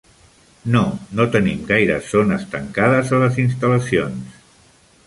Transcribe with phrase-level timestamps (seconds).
[0.75, 0.81] No,
[1.19, 4.43] no tenim gaires zones tancades a les instal·lacions.